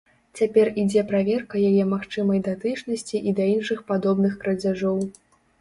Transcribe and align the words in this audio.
Цяпер 0.37 0.71
ідзе 0.83 1.03
праверка 1.11 1.61
яе 1.69 1.83
магчымай 1.93 2.41
датычнасці 2.49 3.21
і 3.33 3.35
да 3.41 3.45
іншых 3.55 3.85
падобных 3.93 4.33
крадзяжоў. 4.47 4.99